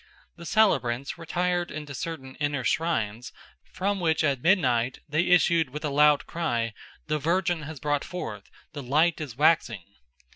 The 0.35 0.47
celebrants 0.47 1.19
retired 1.19 1.69
into 1.69 1.93
certain 1.93 2.33
inner 2.37 2.63
shrines, 2.63 3.31
from 3.71 3.99
which 3.99 4.23
at 4.23 4.41
midnight 4.41 4.97
they 5.07 5.27
issued 5.27 5.69
with 5.69 5.85
a 5.85 5.91
loud 5.91 6.25
cry, 6.25 6.73
"The 7.05 7.19
Virgin 7.19 7.61
has 7.69 7.79
brought 7.79 8.03
forth! 8.03 8.49
The 8.73 8.81
light 8.81 9.21
is 9.21 9.35
waxing!" 9.37 9.83